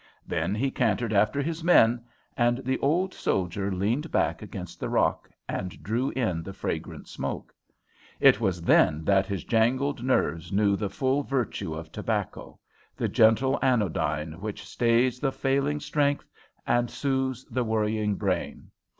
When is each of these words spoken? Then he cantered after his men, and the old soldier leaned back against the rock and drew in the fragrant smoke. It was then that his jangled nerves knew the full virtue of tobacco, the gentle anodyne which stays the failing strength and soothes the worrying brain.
Then 0.25 0.55
he 0.55 0.71
cantered 0.71 1.13
after 1.13 1.43
his 1.43 1.63
men, 1.63 2.03
and 2.35 2.57
the 2.65 2.79
old 2.79 3.13
soldier 3.13 3.71
leaned 3.71 4.09
back 4.11 4.41
against 4.41 4.79
the 4.79 4.89
rock 4.89 5.29
and 5.47 5.83
drew 5.83 6.09
in 6.15 6.41
the 6.41 6.53
fragrant 6.53 7.07
smoke. 7.07 7.53
It 8.19 8.41
was 8.41 8.63
then 8.63 9.05
that 9.05 9.27
his 9.27 9.43
jangled 9.43 10.01
nerves 10.03 10.51
knew 10.51 10.75
the 10.75 10.89
full 10.89 11.21
virtue 11.21 11.75
of 11.75 11.91
tobacco, 11.91 12.57
the 12.97 13.07
gentle 13.09 13.59
anodyne 13.61 14.41
which 14.41 14.65
stays 14.65 15.19
the 15.19 15.31
failing 15.31 15.79
strength 15.79 16.31
and 16.65 16.89
soothes 16.89 17.45
the 17.45 17.63
worrying 17.63 18.15
brain. 18.15 18.71